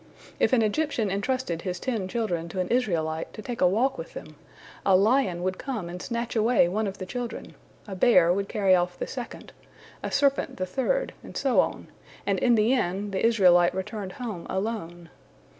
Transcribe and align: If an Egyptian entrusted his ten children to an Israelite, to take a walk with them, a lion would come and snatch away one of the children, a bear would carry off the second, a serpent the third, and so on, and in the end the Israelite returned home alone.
If 0.39 0.51
an 0.51 0.63
Egyptian 0.63 1.11
entrusted 1.11 1.61
his 1.61 1.79
ten 1.79 2.07
children 2.07 2.49
to 2.49 2.59
an 2.59 2.69
Israelite, 2.69 3.31
to 3.35 3.41
take 3.43 3.61
a 3.61 3.67
walk 3.67 3.99
with 3.99 4.15
them, 4.15 4.35
a 4.83 4.95
lion 4.95 5.43
would 5.43 5.59
come 5.59 5.89
and 5.89 6.01
snatch 6.01 6.35
away 6.35 6.67
one 6.67 6.87
of 6.87 6.97
the 6.97 7.05
children, 7.05 7.53
a 7.87 7.93
bear 7.93 8.33
would 8.33 8.49
carry 8.49 8.73
off 8.73 8.97
the 8.97 9.05
second, 9.05 9.53
a 10.01 10.09
serpent 10.11 10.57
the 10.57 10.65
third, 10.65 11.13
and 11.23 11.37
so 11.37 11.59
on, 11.59 11.87
and 12.25 12.39
in 12.39 12.55
the 12.55 12.73
end 12.73 13.11
the 13.11 13.23
Israelite 13.23 13.75
returned 13.75 14.13
home 14.13 14.47
alone. 14.49 15.11